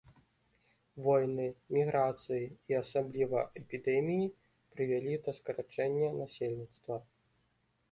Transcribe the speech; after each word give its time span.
Войны, 1.07 1.43
міграцыі 1.77 2.47
і 2.71 2.79
асабліва 2.81 3.39
эпідэміі 3.63 4.25
прывялі 4.79 5.13
да 5.27 5.37
скарачэння 5.43 6.09
насельніцтва. 6.19 6.95